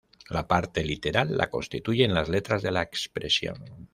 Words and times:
La 0.35 0.41
parte 0.53 0.83
literal 0.83 1.35
la 1.37 1.51
constituyen 1.51 2.11
las 2.15 2.27
letras 2.27 2.63
de 2.63 2.71
la 2.71 2.81
expresión. 2.81 3.87